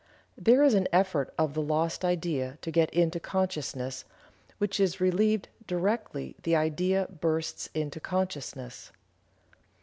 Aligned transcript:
There 0.35 0.63
is 0.63 0.73
an 0.73 0.87
effort 0.91 1.31
of 1.37 1.53
the 1.53 1.61
lost 1.61 2.03
idea 2.03 2.57
to 2.63 2.71
get 2.71 2.89
into 2.89 3.19
consciousness, 3.19 4.03
which 4.57 4.79
is 4.79 4.99
relieved 4.99 5.47
directly 5.67 6.35
the 6.41 6.55
idea 6.55 7.07
bursts 7.19 7.69
into 7.75 7.99
consciousness." 7.99 8.91